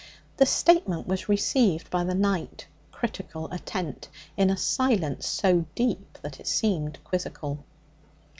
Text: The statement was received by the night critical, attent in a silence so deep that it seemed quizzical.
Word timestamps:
The 0.37 0.47
statement 0.47 1.05
was 1.07 1.29
received 1.29 1.91
by 1.91 2.03
the 2.03 2.15
night 2.15 2.65
critical, 2.91 3.47
attent 3.51 4.07
in 4.35 4.49
a 4.49 4.57
silence 4.57 5.27
so 5.27 5.67
deep 5.75 6.17
that 6.23 6.39
it 6.39 6.47
seemed 6.47 6.97
quizzical. 7.03 7.63